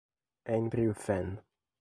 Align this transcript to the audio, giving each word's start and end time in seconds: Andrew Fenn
Andrew 0.47 0.95
Fenn 0.97 1.37